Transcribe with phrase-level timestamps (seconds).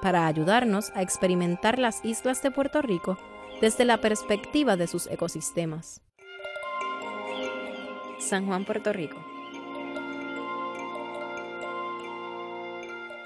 [0.00, 3.18] para ayudarnos a experimentar las islas de Puerto Rico
[3.60, 6.02] desde la perspectiva de sus ecosistemas.
[8.18, 9.16] San Juan, Puerto Rico.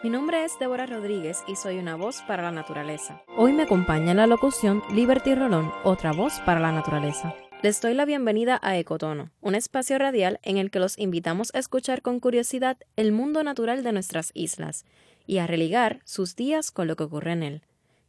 [0.03, 3.23] Mi nombre es Débora Rodríguez y soy una voz para la naturaleza.
[3.37, 7.35] Hoy me acompaña en la locución Liberty Rolón, otra voz para la naturaleza.
[7.63, 11.59] Les doy la bienvenida a Ecotono, un espacio radial en el que los invitamos a
[11.59, 14.87] escuchar con curiosidad el mundo natural de nuestras islas
[15.31, 17.63] y a religar sus días con lo que ocurre en él.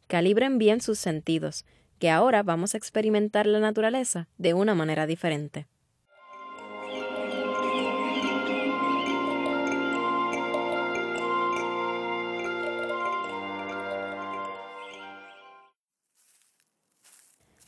[0.08, 1.64] Calibren bien sus sentidos,
[2.00, 5.68] que ahora vamos a experimentar la naturaleza de una manera diferente.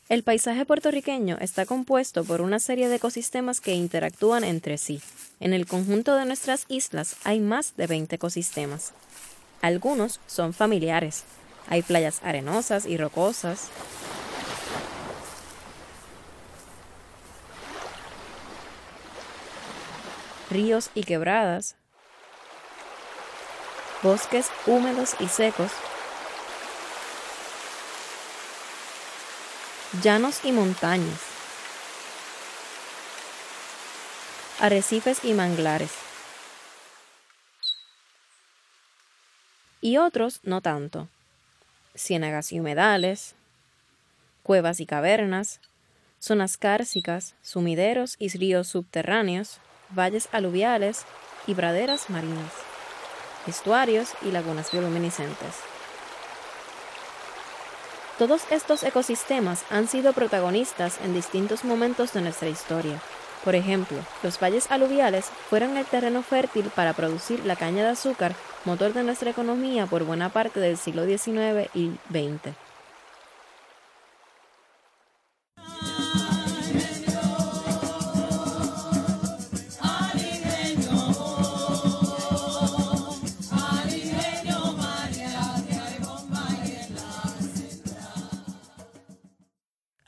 [0.08, 5.00] El paisaje puertorriqueño está compuesto por una serie de ecosistemas que interactúan entre sí.
[5.38, 8.92] En el conjunto de nuestras islas hay más de 20 ecosistemas.
[9.64, 11.24] Algunos son familiares.
[11.70, 13.68] Hay playas arenosas y rocosas,
[20.50, 21.76] ríos y quebradas,
[24.02, 25.72] bosques húmedos y secos,
[30.02, 31.20] llanos y montañas,
[34.60, 35.92] arrecifes y manglares,
[39.84, 41.08] y otros no tanto,
[41.94, 43.34] ciénagas y humedales,
[44.42, 45.60] cuevas y cavernas,
[46.18, 49.58] zonas cárcicas, sumideros y ríos subterráneos,
[49.90, 51.04] valles aluviales
[51.46, 52.50] y praderas marinas,
[53.46, 55.56] estuarios y lagunas bioluminiscentes.
[58.18, 63.02] Todos estos ecosistemas han sido protagonistas en distintos momentos de nuestra historia.
[63.44, 68.34] Por ejemplo, los valles aluviales fueron el terreno fértil para producir la caña de azúcar,
[68.64, 72.54] motor de nuestra economía por buena parte del siglo XIX y XX.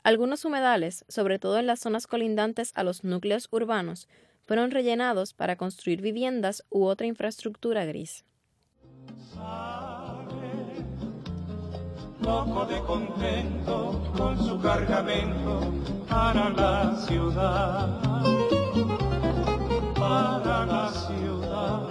[0.07, 4.07] Algunos humedales, sobre todo en las zonas colindantes a los núcleos urbanos,
[4.45, 8.23] fueron rellenados para construir viviendas u otra infraestructura gris.
[12.67, 15.73] De contento con su cargamento
[16.09, 18.01] para la ciudad,
[19.95, 21.87] para la ciudad.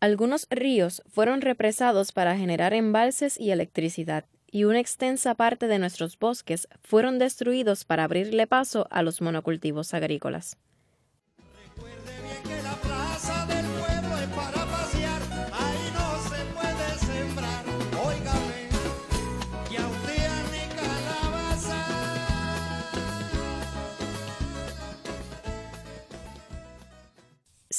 [0.00, 6.18] Algunos ríos fueron represados para generar embalses y electricidad, y una extensa parte de nuestros
[6.18, 10.56] bosques fueron destruidos para abrirle paso a los monocultivos agrícolas.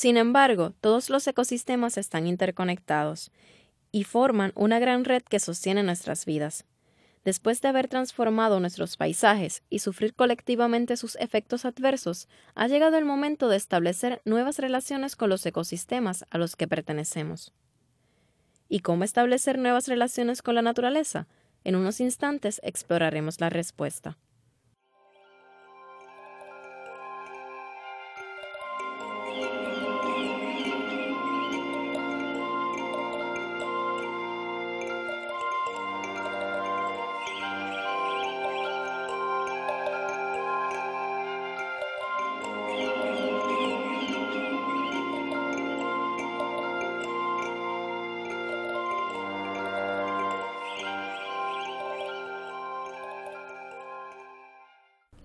[0.01, 3.29] Sin embargo, todos los ecosistemas están interconectados
[3.91, 6.65] y forman una gran red que sostiene nuestras vidas.
[7.23, 13.05] Después de haber transformado nuestros paisajes y sufrir colectivamente sus efectos adversos, ha llegado el
[13.05, 17.53] momento de establecer nuevas relaciones con los ecosistemas a los que pertenecemos.
[18.69, 21.27] ¿Y cómo establecer nuevas relaciones con la naturaleza?
[21.63, 24.17] En unos instantes exploraremos la respuesta.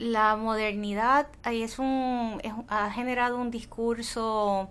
[0.07, 4.71] La modernidad ha generado un discurso,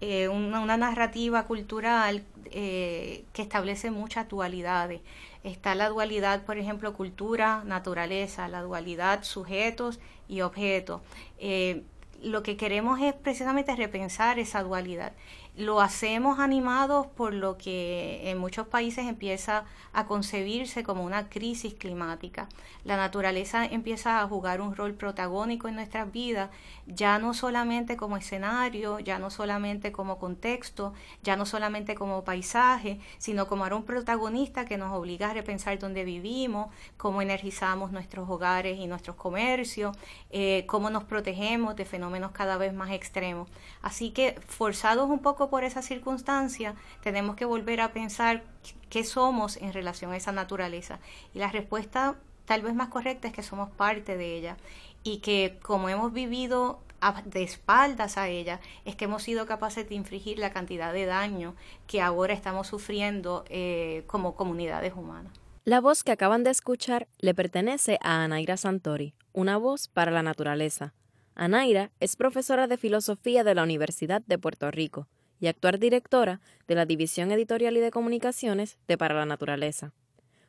[0.00, 5.00] eh, una, narrativa cultural eh, que establece muchas dualidades.
[5.42, 11.02] Está la dualidad, por ejemplo, cultura, naturaleza, la dualidad sujetos y objetos.
[11.38, 11.82] Eh,
[12.22, 15.12] lo que queremos es precisamente repensar esa dualidad.
[15.56, 21.74] Lo hacemos animados por lo que en muchos países empieza a concebirse como una crisis
[21.74, 22.48] climática.
[22.82, 26.50] La naturaleza empieza a jugar un rol protagónico en nuestras vidas,
[26.86, 30.92] ya no solamente como escenario, ya no solamente como contexto,
[31.22, 36.04] ya no solamente como paisaje, sino como un protagonista que nos obliga a repensar dónde
[36.04, 39.96] vivimos, cómo energizamos nuestros hogares y nuestros comercios,
[40.30, 43.48] eh, cómo nos protegemos de fenómenos cada vez más extremos.
[43.80, 48.44] Así que forzados un poco por esa circunstancia, tenemos que volver a pensar
[48.90, 50.98] qué somos en relación a esa naturaleza.
[51.34, 54.56] Y la respuesta tal vez más correcta es que somos parte de ella
[55.02, 56.80] y que como hemos vivido
[57.26, 61.54] de espaldas a ella, es que hemos sido capaces de infringir la cantidad de daño
[61.86, 65.32] que ahora estamos sufriendo eh, como comunidades humanas.
[65.64, 70.22] La voz que acaban de escuchar le pertenece a Anaira Santori, una voz para la
[70.22, 70.94] naturaleza.
[71.34, 75.08] Anaira es profesora de filosofía de la Universidad de Puerto Rico
[75.44, 79.92] y actual directora de la División Editorial y de Comunicaciones de Para la Naturaleza,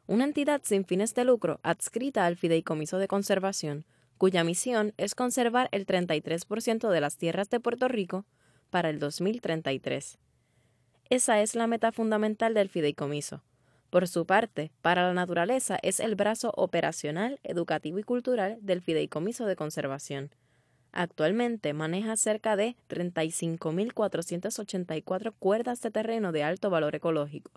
[0.08, 3.84] una entidad sin fines de lucro adscrita al Fideicomiso de Conservación,
[4.18, 8.24] cuya misión es conservar el 33% de las tierras de Puerto Rico
[8.70, 10.18] para el 2033.
[11.10, 13.44] Esa es la meta fundamental del fideicomiso.
[13.90, 19.46] Por su parte, para la naturaleza es el brazo operacional, educativo y cultural del fideicomiso
[19.46, 20.32] de conservación,
[20.96, 27.52] Actualmente maneja cerca de 35.484 cuerdas de terreno de alto valor ecológico.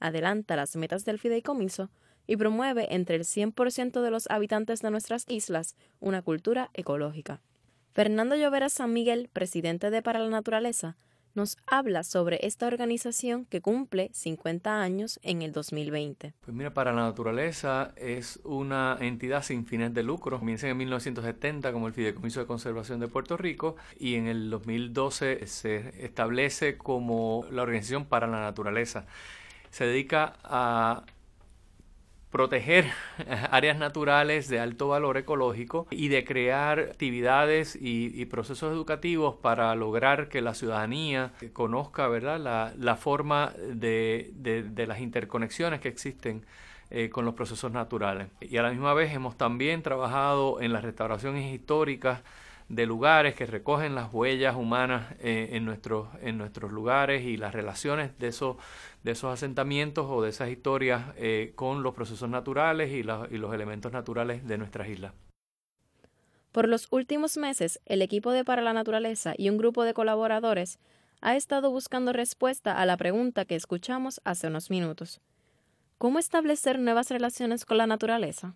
[0.00, 1.90] Adelanta las metas del fideicomiso
[2.26, 7.40] y promueve entre el 100% de los habitantes de nuestras islas una cultura ecológica.
[7.92, 10.96] Fernando Llovera San Miguel, presidente de Para la Naturaleza,
[11.34, 16.34] nos habla sobre esta organización que cumple 50 años en el 2020.
[16.40, 20.38] Pues mira, para la naturaleza es una entidad sin fines de lucro.
[20.38, 25.46] Comienza en 1970 como el Fideicomiso de Conservación de Puerto Rico y en el 2012
[25.46, 29.06] se establece como la Organización para la Naturaleza.
[29.70, 31.04] Se dedica a
[32.34, 32.90] proteger
[33.52, 40.28] áreas naturales de alto valor ecológico y de crear actividades y, procesos educativos para lograr
[40.28, 42.74] que la ciudadanía conozca ¿verdad?
[42.76, 44.32] La, forma de,
[44.74, 46.44] las interconexiones que existen
[46.90, 48.26] eh, con los procesos naturales.
[48.40, 52.22] Y a la misma vez hemos también trabajado en las restauraciones históricas
[52.68, 57.52] de lugares que recogen las huellas humanas eh, en, nuestros, en nuestros lugares y las
[57.52, 58.56] relaciones de esos,
[59.02, 63.54] de esos asentamientos o de esas historias eh, con los procesos naturales y, y los
[63.54, 65.12] elementos naturales de nuestras islas.
[66.52, 70.78] Por los últimos meses, el equipo de Para la Naturaleza y un grupo de colaboradores
[71.20, 75.20] ha estado buscando respuesta a la pregunta que escuchamos hace unos minutos.
[75.98, 78.54] ¿Cómo establecer nuevas relaciones con la naturaleza?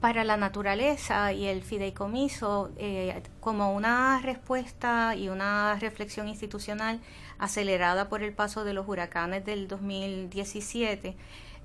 [0.00, 7.00] Para la naturaleza y el fideicomiso eh, como una respuesta y una reflexión institucional
[7.38, 11.16] acelerada por el paso de los huracanes del 2017,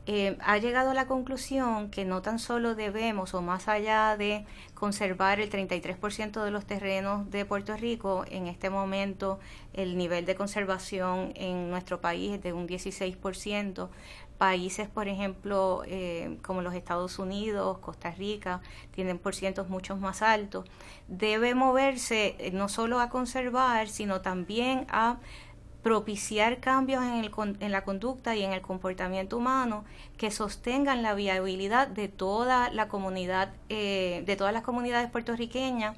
[0.08, 4.46] eh, ha llegado a la conclusión que no tan solo debemos, o más allá de
[4.76, 9.40] conservar el 33% de los terrenos de Puerto Rico, en este momento
[9.74, 13.90] el nivel de conservación en nuestro país es de un 16%,
[14.38, 18.62] Países, por ejemplo, eh, como los Estados Unidos, Costa Rica,
[18.92, 20.66] tienen por cientos mucho más altos.
[21.08, 25.18] Debe moverse eh, no solo a conservar, sino también a
[25.86, 29.86] propiciar cambios en, el, en, la conducta y en el comportamiento humano
[30.18, 35.96] que sostengan la viabilidad de toda la comunidad, eh, de todas las comunidades puertorriqueñas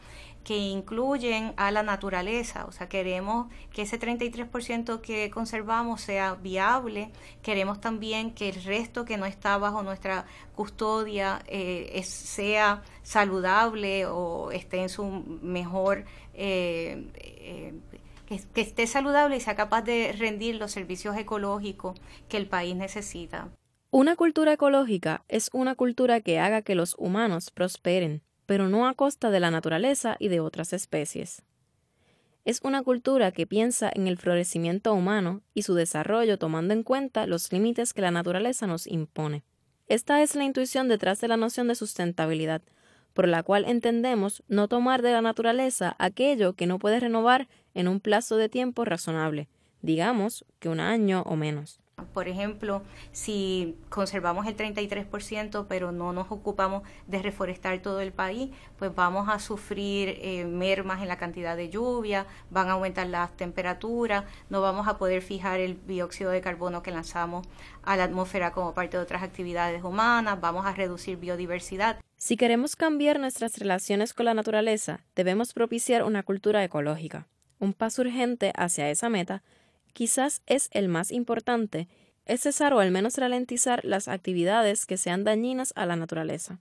[0.47, 2.63] que incluyen a la naturaleza.
[2.67, 7.11] O sea, queremos que ese 33% que conservamos sea viable.
[7.41, 10.25] Queremos también que el resto que no está bajo nuestra
[10.55, 15.03] custodia eh, sea saludable o esté en su
[15.41, 16.05] mejor...
[16.33, 17.73] Eh, eh,
[18.53, 23.49] que esté saludable y sea capaz de rendir los servicios ecológicos que el país necesita.
[23.89, 28.95] Una cultura ecológica es una cultura que haga que los humanos prosperen, pero no a
[28.95, 31.43] costa de la naturaleza y de otras especies.
[32.45, 37.27] Es una cultura que piensa en el florecimiento humano y su desarrollo tomando en cuenta
[37.27, 39.43] los límites que la naturaleza nos impone.
[39.87, 42.61] Esta es la intuición detrás de la noción de sustentabilidad,
[43.13, 47.89] por la cual entendemos no tomar de la naturaleza aquello que no puede renovar en
[47.89, 49.49] un plazo de tiempo razonable,
[49.81, 51.81] digamos que un año o menos.
[52.13, 58.51] Por ejemplo, si conservamos el 33%, pero no nos ocupamos de reforestar todo el país,
[58.77, 63.35] pues vamos a sufrir eh, mermas en la cantidad de lluvia, van a aumentar las
[63.35, 67.47] temperaturas, no vamos a poder fijar el dióxido de carbono que lanzamos
[67.81, 71.99] a la atmósfera como parte de otras actividades humanas, vamos a reducir biodiversidad.
[72.15, 77.27] Si queremos cambiar nuestras relaciones con la naturaleza, debemos propiciar una cultura ecológica.
[77.59, 79.41] Un paso urgente hacia esa meta
[79.97, 81.87] quizás es el más importante,
[82.27, 86.59] es cesar o al menos ralentizar las actividades que sean dañinas a la naturaleza.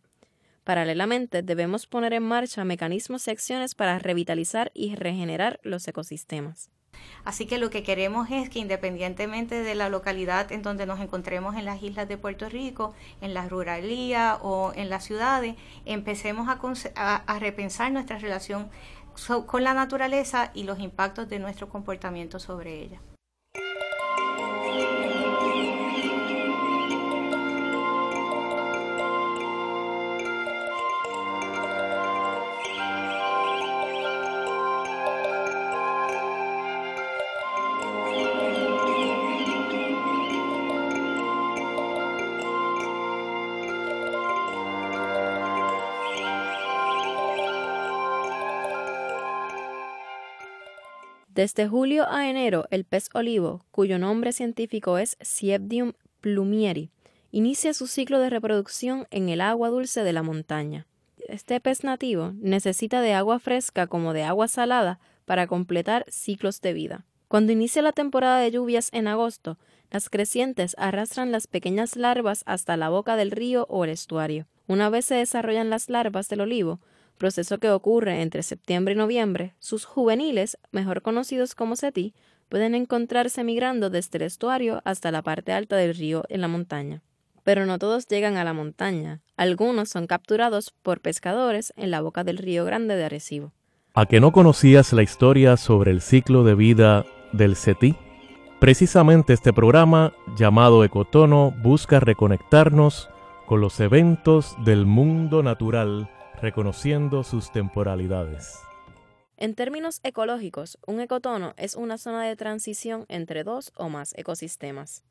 [0.64, 6.70] Paralelamente, debemos poner en marcha mecanismos y acciones para revitalizar y regenerar los ecosistemas.
[7.24, 11.56] Así que lo que queremos es que independientemente de la localidad en donde nos encontremos
[11.56, 17.38] en las islas de Puerto Rico, en la ruralía o en las ciudades, empecemos a,
[17.38, 18.70] repensar nuestra relación
[19.44, 22.98] con la naturaleza y los impactos de nuestro comportamiento sobre ella.
[51.36, 56.88] Desde julio a enero, el pez olivo, cuyo nombre científico es Siebdium plumieri,
[57.30, 60.86] inicia su ciclo de reproducción en el agua dulce de la montaña.
[61.28, 66.72] Este pez nativo necesita de agua fresca como de agua salada para completar ciclos de
[66.72, 67.04] vida.
[67.28, 69.58] Cuando inicia la temporada de lluvias en agosto,
[69.90, 74.46] las crecientes arrastran las pequeñas larvas hasta la boca del río o el estuario.
[74.68, 76.80] Una vez se desarrollan las larvas del olivo,
[77.16, 82.14] proceso que ocurre entre septiembre y noviembre, sus juveniles, mejor conocidos como seti,
[82.48, 87.02] pueden encontrarse migrando desde el estuario hasta la parte alta del río en la montaña.
[87.42, 92.24] Pero no todos llegan a la montaña, algunos son capturados por pescadores en la boca
[92.24, 93.52] del río Grande de Arecibo.
[93.94, 97.96] ¿A que no conocías la historia sobre el ciclo de vida del seti?
[98.60, 103.08] Precisamente este programa, llamado Ecotono, busca reconectarnos
[103.46, 108.58] con los eventos del mundo natural reconociendo sus temporalidades.
[109.36, 115.04] En términos ecológicos, un ecotono es una zona de transición entre dos o más ecosistemas.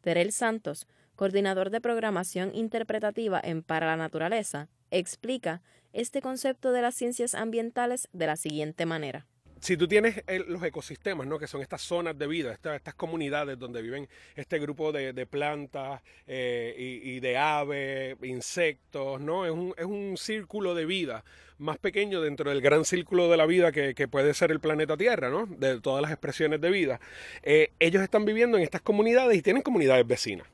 [0.00, 6.94] Terel Santos, coordinador de programación interpretativa en Para la Naturaleza, explica este concepto de las
[6.94, 9.26] ciencias ambientales de la siguiente manera
[9.60, 11.38] si tú tienes los ecosistemas, ¿no?
[11.38, 16.74] que son estas zonas de vida, estas, comunidades donde viven este grupo de, plantas eh,
[16.76, 19.46] y, de aves, insectos, ¿no?
[19.46, 21.24] Es un, es un, círculo de vida
[21.58, 25.28] más pequeño dentro del gran círculo de la vida que, puede ser el planeta Tierra,
[25.28, 25.46] ¿no?
[25.46, 27.00] de todas las expresiones de vida.
[27.42, 30.46] Eh, ellos están viviendo en estas comunidades y tienen comunidades vecinas.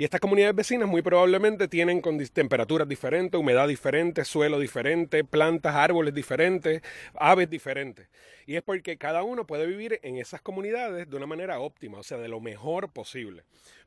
[0.00, 2.00] Y estas comunidades vecinas muy probablemente tienen
[2.32, 6.82] temperaturas diferentes, humedad diferente, suelo diferente, plantas, árboles diferentes,
[7.14, 8.06] aves diferentes.
[8.46, 12.04] Y es porque cada uno puede vivir en esas comunidades de una manera óptima, o
[12.04, 13.42] sea, de lo mejor posible.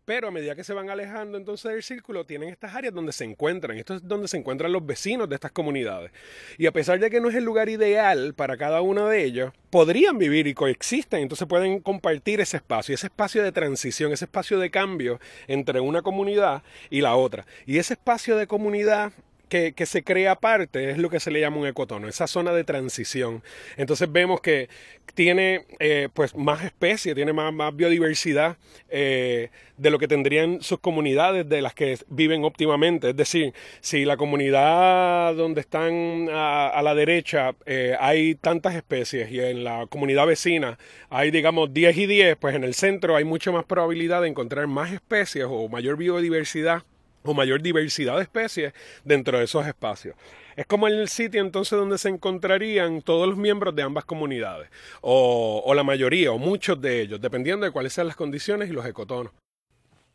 [0.06, 3.24] Pero a medida que se van alejando entonces del círculo, tienen estas áreas donde se
[3.24, 3.78] encuentran.
[3.78, 6.12] Esto es donde se encuentran los vecinos de estas comunidades.
[6.58, 9.54] Y a pesar de que no es el lugar ideal para cada uno de ellos,
[9.70, 11.22] podrían vivir y coexisten.
[11.22, 16.02] Entonces pueden compartir ese espacio, ese espacio de transición, ese espacio de cambio entre una
[16.02, 17.46] comunidad y la otra.
[17.66, 19.14] Y ese espacio de comunidad
[19.52, 22.64] que, se crea aparte es lo que se le llama un ecotono, esa zona de
[22.64, 23.44] transición.
[23.76, 24.70] Entonces vemos que
[25.14, 28.56] tiene eh, pues más especies, tiene más, más biodiversidad
[28.90, 33.10] eh, de lo que tendrían sus comunidades de las que viven óptimamente.
[33.10, 39.42] Es decir, si la comunidad donde están a, la derecha eh, hay tantas especies y
[39.42, 40.78] en la comunidad vecina
[41.10, 44.68] hay digamos 10 y 10, pues en el centro hay mucha más probabilidad de encontrar
[44.68, 46.84] más especies o mayor biodiversidad
[47.24, 48.74] o mayor diversidad de especies
[49.04, 50.16] dentro de esos espacios.
[50.56, 54.70] Es como el sitio entonces donde se encontrarían todos los miembros de ambas comunidades,
[55.02, 58.74] o, o la mayoría, o muchos de ellos, dependiendo de cuáles sean las condiciones y
[58.74, 59.32] los ecotonos.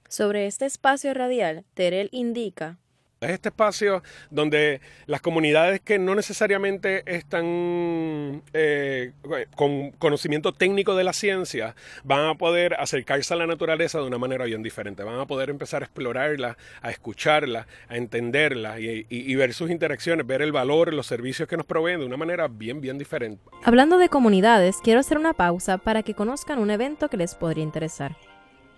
[0.08, 2.78] Sobre este espacio radial, Terel indica
[3.20, 9.12] es este espacio donde las comunidades que no necesariamente están eh,
[9.54, 14.18] con conocimiento técnico de la ciencia van a poder acercarse a la naturaleza de una
[14.18, 15.02] manera bien diferente.
[15.02, 20.42] Van a poder empezar a explorarla, a escucharla, a entenderla y, ver sus interacciones, ver
[20.42, 23.42] el valor, los servicios que nos proveen de una manera bien, bien diferente.
[23.64, 27.64] Hablando de comunidades, quiero hacer una pausa para que conozcan un evento que les podría
[27.64, 28.16] interesar.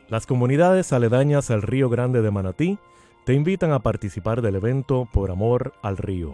[0.09, 2.79] Las comunidades aledañas al Río Grande de Manatí
[3.29, 6.33] te invitan a participar del evento Por Amor al Río.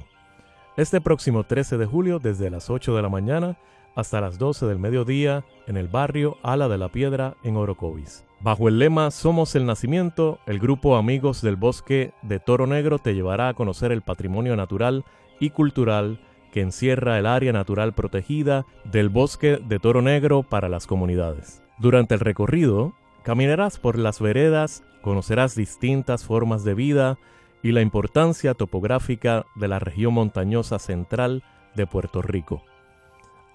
[0.77, 3.59] Este próximo 13 de julio desde las 8 de la mañana
[3.97, 8.25] hasta las 12 del mediodía en el barrio Ala de la Piedra en Orocovis.
[8.39, 13.13] Bajo el lema Somos el Nacimiento, el grupo Amigos del Bosque de Toro Negro te
[13.13, 15.05] llevará a conocer el patrimonio natural
[15.41, 16.21] y cultural
[16.53, 21.61] que encierra el área natural protegida del bosque de Toro Negro para las comunidades.
[21.81, 22.95] Durante el recorrido,
[23.25, 27.19] caminarás por las veredas conocerás distintas formas de vida
[27.63, 32.63] y la importancia topográfica de la región montañosa central de Puerto Rico.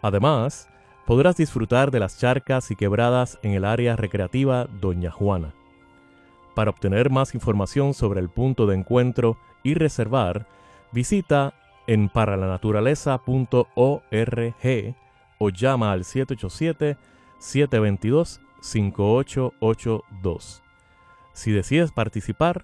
[0.01, 0.69] Además,
[1.05, 5.55] podrás disfrutar de las charcas y quebradas en el área recreativa Doña Juana.
[6.55, 10.45] Para obtener más información sobre el punto de encuentro y reservar,
[10.91, 11.53] visita
[11.87, 14.95] en paralanaturaleza.org
[15.39, 16.05] o llama al
[18.61, 20.61] 787-722-5882.
[21.33, 22.63] Si decides participar,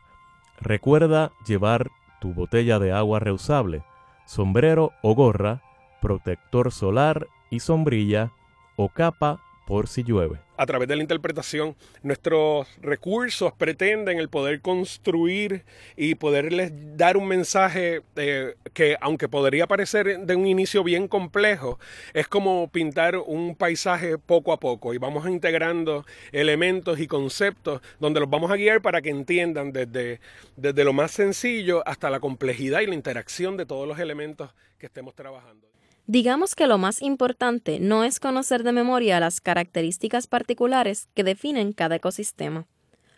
[0.60, 3.84] recuerda llevar tu botella de agua reusable,
[4.26, 5.62] sombrero o gorra,
[6.02, 8.32] protector solar y sombrilla
[8.76, 10.45] o capa por si llueve.
[10.58, 15.66] A través de la interpretación, nuestros recursos pretenden el poder construir
[15.98, 21.78] y poderles dar un mensaje eh, que, aunque podría parecer de un inicio bien complejo,
[22.14, 28.22] es como pintar un paisaje poco a poco y vamos integrando elementos y conceptos donde
[28.22, 30.22] los vamos a guiar para que entiendan desde,
[30.56, 34.86] desde lo más sencillo hasta la complejidad y la interacción de todos los elementos que
[34.86, 35.75] estemos trabajando.
[36.08, 41.74] Digamos que lo más importante no es conocer de memoria las características particulares que definen
[41.74, 42.68] cada ecosistema.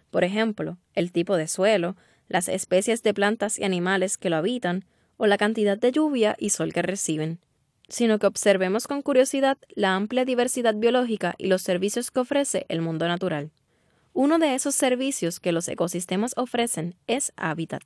[0.10, 1.98] Por ejemplo, el tipo de suelo,
[2.30, 4.86] las especies de plantas y animales que lo habitan,
[5.18, 7.40] o la cantidad de lluvia y sol que reciben,
[7.90, 12.82] sino que observemos con curiosidad la amplia diversidad biológica y los servicios que ofrece el
[12.82, 13.52] mundo natural.
[14.14, 17.84] Uno de esos servicios que los ecosistemas ofrecen es hábitat.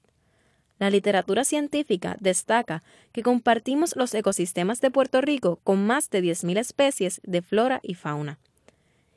[0.82, 6.58] La literatura científica destaca que compartimos los ecosistemas de Puerto Rico con más de 10.000
[6.58, 8.40] especies de flora y fauna.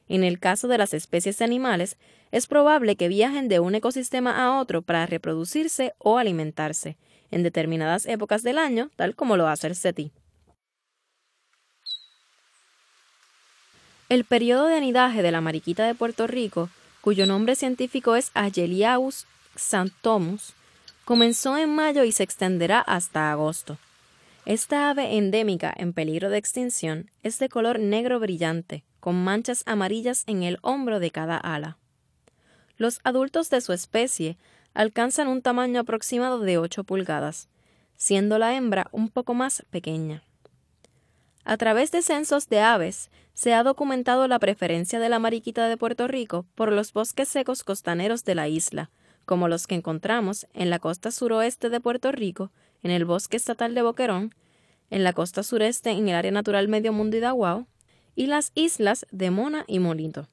[0.07, 1.97] En el caso de las especies de animales,
[2.33, 6.99] es probable que viajen de un ecosistema a otro para reproducirse o alimentarse,
[7.31, 10.13] en determinadas épocas del año, tal como lo hace el SETI.
[14.11, 16.69] El periodo de anidaje de la mariquita de Puerto Rico,
[17.01, 20.53] cuyo nombre científico es Ageliaus xanthomus,
[21.05, 23.79] comenzó en mayo y se extenderá hasta agosto.
[24.47, 30.25] Esta ave endémica en peligro de extinción es de color negro brillante, con manchas amarillas
[30.27, 31.79] en el hombro de cada ala.
[32.77, 34.37] Los adultos de su especie
[34.75, 37.49] alcanzan un tamaño aproximado de 8 pulgadas,
[37.97, 40.25] siendo la hembra un poco más pequeña.
[41.45, 45.77] A través de censos de aves se ha documentado la preferencia de la mariquita de
[45.77, 48.91] Puerto Rico por los bosques secos costaneros de la isla,
[49.25, 52.51] como los que encontramos en la costa suroeste de Puerto Rico,
[52.83, 54.35] en el bosque estatal de Boquerón,
[54.91, 57.67] en la costa sureste en el área natural Medio Mundo y Daguao,
[58.15, 60.29] y las islas de Mona y Molito.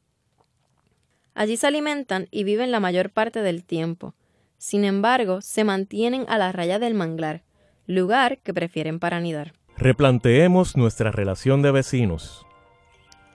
[1.34, 4.14] Allí se alimentan y viven la mayor parte del tiempo.
[4.58, 7.44] Sin embargo, se mantienen a la raya del manglar,
[7.88, 9.54] lugar que prefieren para anidar.
[9.78, 12.46] Replanteemos nuestra relación de vecinos.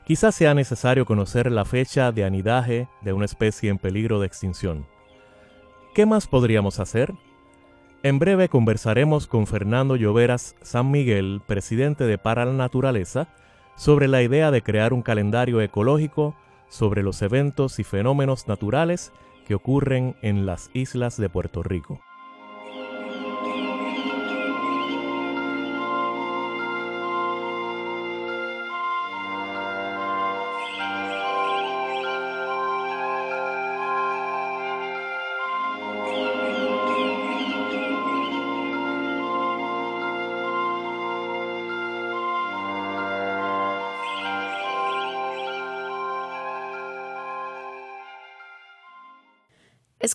[0.07, 4.87] Quizás sea necesario conocer la fecha de anidaje de una especie en peligro de extinción.
[5.97, 7.15] ¿Qué más podríamos hacer?
[8.03, 13.29] En breve conversaremos con Fernando Lloveras San Miguel, presidente de Para la Naturaleza,
[13.77, 16.37] sobre la idea de crear un calendario ecológico
[16.69, 19.11] sobre los eventos y fenómenos naturales
[19.47, 21.99] que ocurren en las islas de Puerto Rico.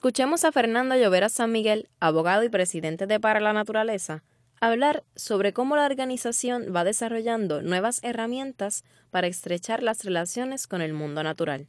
[0.01, 4.23] Escuchemos a Fernando Llovera San Miguel, abogado y presidente de Para la Naturaleza,
[4.59, 10.93] hablar sobre cómo la organización va desarrollando nuevas herramientas para estrechar las relaciones con el
[10.93, 11.67] mundo natural.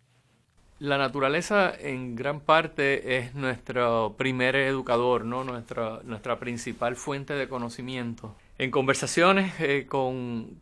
[0.79, 5.45] La naturaleza en gran parte es nuestro primer educador, ¿no?
[5.45, 10.61] nuestra, nuestra principal fuente de conocimiento en conversaciones eh, con,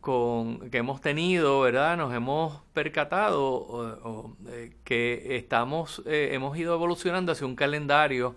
[0.71, 1.97] que hemos tenido, ¿verdad?
[1.97, 8.35] Nos hemos percatado eh, que estamos, eh, hemos ido evolucionando hacia un calendario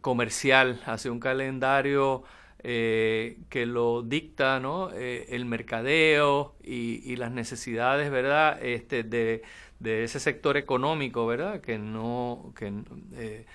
[0.00, 2.24] comercial, hacia un calendario
[2.62, 4.90] que lo dicta, ¿no?
[4.90, 8.60] el mercadeo y, las necesidades, ¿verdad?
[8.60, 9.42] Este, de,
[9.78, 11.60] de, ese sector económico, ¿verdad?
[11.60, 13.46] Que no, que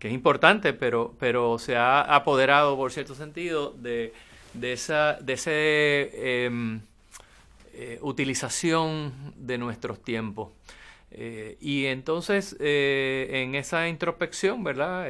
[0.00, 4.12] que es importante, pero, pero se ha apoderado, por cierto sentido, de,
[4.54, 6.80] de esa de ese, em,
[7.74, 10.50] eh, utilización de nuestros tiempos.
[11.12, 15.08] Eh, y entonces, eh, en esa introspección, ¿verdad?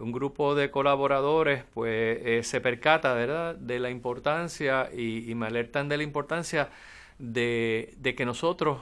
[0.00, 5.88] un grupo de colaboradores pues se percata, ¿verdad?, de la importancia y, y me alertan
[5.88, 6.68] de la importancia
[7.18, 8.78] de, de que nosotros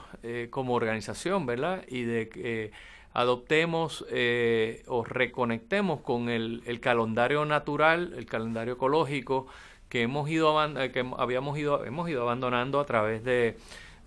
[0.51, 2.71] como organización, ¿verdad?, y de que
[3.13, 9.47] adoptemos eh, o reconectemos con el, calendario natural, el calendario ecológico
[9.89, 10.57] que hemos ido
[10.91, 13.57] que habíamos ido hemos ido abandonando a través de,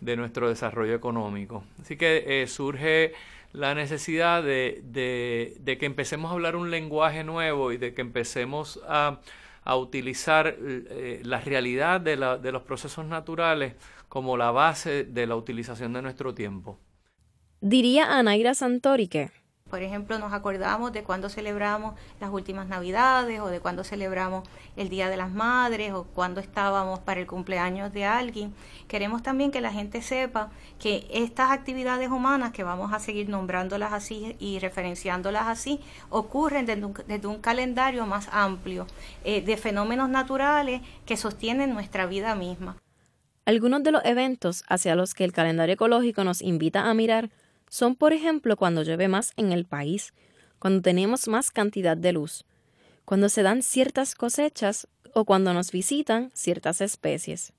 [0.01, 1.63] de nuestro desarrollo económico.
[1.81, 3.13] Así que surge
[3.57, 8.81] la necesidad de, de, que empecemos a hablar un lenguaje nuevo y de que empecemos
[8.87, 9.21] a,
[9.65, 13.75] a utilizar eh, la realidad de, la, de los procesos naturales
[14.11, 16.79] como la base de la utilización de nuestro tiempo.
[17.69, 19.33] Diría Anaira Santori que
[19.69, 24.89] por ejemplo, nos acordamos de cuando celebramos las últimas Navidades o de cuando celebramos el
[24.89, 28.55] Día de las Madres o cuando estábamos para el cumpleaños de alguien.
[28.87, 33.93] Queremos también que la gente sepa que estas actividades humanas, que vamos a seguir nombrándolas
[33.93, 38.87] así y referenciándolas así, ocurren desde un, calendario más amplio
[39.25, 42.77] eh, de fenómenos naturales que sostienen nuestra vida misma.
[43.45, 47.31] Algunos de los eventos hacia los que el calendario ecológico nos invita a mirar
[47.69, 50.13] son, por ejemplo, cuando llueve más en el país,
[50.59, 52.45] cuando tenemos más cantidad de luz,
[53.05, 57.53] cuando se dan ciertas cosechas o cuando nos visitan ciertas especies.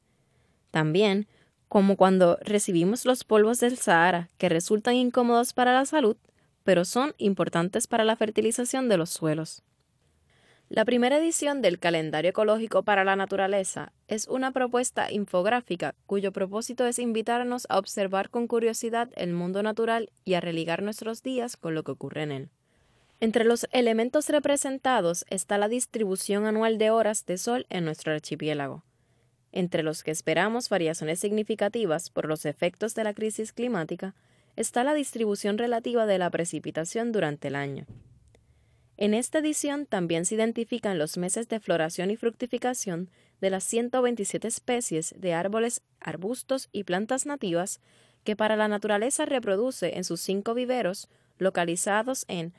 [0.71, 1.27] También,
[1.69, 6.17] como cuando recibimos los polvos del Sahara, que resultan incómodos para la salud,
[6.63, 9.63] pero son importantes para la fertilización de los suelos.
[10.69, 16.85] La primera edición del Calendario Ecológico para la Naturaleza es una propuesta infográfica cuyo propósito
[16.85, 21.73] es invitarnos a observar con curiosidad el mundo natural y a religar nuestros días con
[21.73, 22.49] lo que ocurre en él.
[23.21, 28.83] Entre los elementos representados está la distribución anual de horas de sol en nuestro archipiélago,
[29.53, 34.13] entre los que esperamos variaciones significativas por los efectos de la crisis climática,
[34.55, 37.85] está la distribución relativa de la precipitación durante el año.
[38.97, 44.47] En esta edición también se identifican los meses de floración y fructificación de las 127
[44.47, 47.79] especies de árboles, arbustos y plantas nativas
[48.23, 52.53] que para la naturaleza reproduce en sus cinco viveros localizados en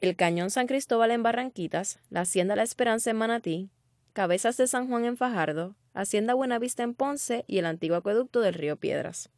[0.00, 3.70] el Cañón San Cristóbal en Barranquitas, la Hacienda La Esperanza en Manatí,
[4.12, 8.54] Cabezas de San Juan en Fajardo, Hacienda Buenavista en Ponce y el antiguo acueducto del
[8.54, 9.30] río Piedras.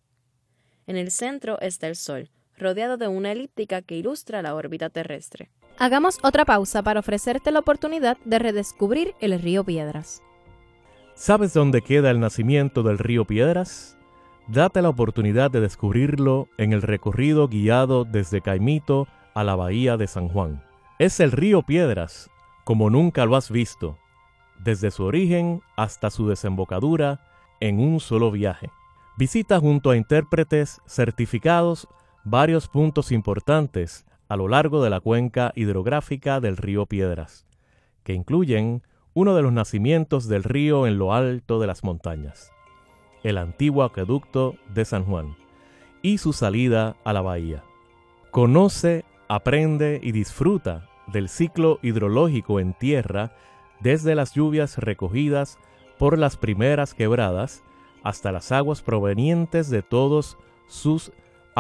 [0.87, 5.51] En el centro está el Sol, rodeado de una elíptica que ilustra la órbita terrestre.
[5.83, 10.23] Hagamos otra pausa para ofrecerte la oportunidad de redescubrir el río Piedras.
[11.15, 13.97] ¿Sabes dónde queda el nacimiento del río Piedras?
[14.47, 20.07] Date la oportunidad de descubrirlo en el recorrido guiado desde Caimito a la bahía de
[20.07, 20.63] San Juan.
[20.99, 22.29] Es el río Piedras,
[22.65, 23.97] como nunca lo has visto,
[24.59, 27.21] desde su origen hasta su desembocadura
[27.59, 28.69] en un solo viaje.
[29.17, 31.89] Visita junto a intérpretes certificados
[32.23, 37.47] varios puntos importantes a lo largo de la cuenca hidrográfica del río Piedras,
[38.05, 42.53] que incluyen uno de los nacimientos del río en lo alto de las montañas,
[43.25, 45.37] el antiguo acueducto de San Juan,
[46.01, 47.65] y su salida a la bahía.
[48.31, 53.33] Conoce, aprende y disfruta del ciclo hidrológico en tierra
[53.81, 55.59] desde las lluvias recogidas
[55.99, 57.65] por las primeras quebradas
[58.05, 60.39] hasta las aguas provenientes de todos
[60.69, 61.11] sus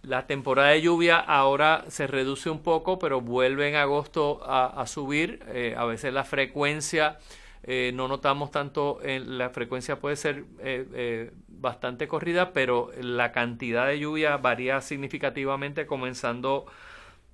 [0.07, 5.43] la temporada de lluvia ahora se reduce un poco, pero vuelve en agosto a, subir.
[5.49, 7.19] Eh, a veces la frecuencia,
[7.63, 13.87] eh, no notamos tanto, en, la frecuencia puede ser eh, bastante corrida, pero la cantidad
[13.87, 16.67] de lluvia varía significativamente comenzando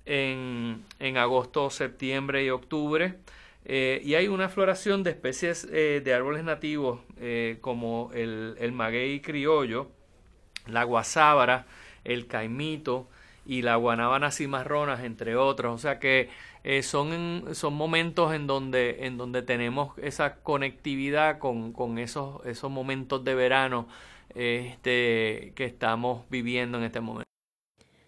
[0.05, 3.19] en, en agosto, septiembre y octubre.
[3.65, 8.73] Eh, y hay una floración de especies eh, de árboles nativos eh, como el, el,
[8.73, 9.89] maguey criollo,
[10.67, 11.65] la guasábara,
[12.03, 13.07] el caimito
[13.45, 15.73] y la guanábana cimarronas, entre otros.
[15.73, 16.29] O sea que
[16.81, 23.23] son, son momentos en donde, en donde tenemos esa conectividad con, con esos, esos momentos
[23.23, 23.87] de verano
[24.35, 27.23] este, que estamos viviendo en este momento.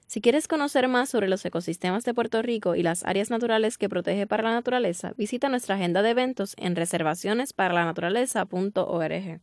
[0.08, 3.90] Si quieres conocer más sobre los ecosistemas de Puerto Rico y las áreas naturales que
[3.90, 9.42] protege para la naturaleza, visita nuestra agenda de eventos en reservacionesparaLanaturaleza.org.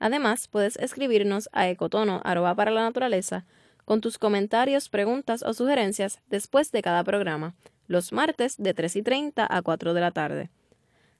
[0.00, 3.44] Además, puedes escribirnos a ecotono para la naturaleza
[3.92, 7.54] con tus comentarios, preguntas o sugerencias después de cada programa,
[7.88, 10.48] los martes de 3 y 30 a 4 de la tarde.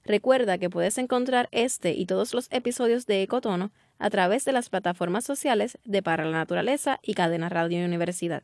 [0.06, 4.70] Recuerda que puedes encontrar este y todos los episodios de Ecotono a través de las
[4.70, 8.42] plataformas sociales de Para la Naturaleza y Cadena Radio Universidad.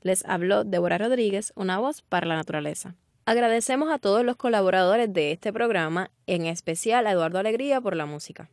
[0.00, 2.94] Les habló Débora Rodríguez, una voz para la naturaleza.
[3.26, 8.06] Agradecemos a todos los colaboradores de este programa, en especial a Eduardo Alegría por la
[8.06, 8.48] música.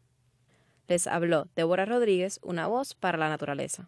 [0.89, 3.87] Les habló Débora Rodríguez, una voz para la naturaleza.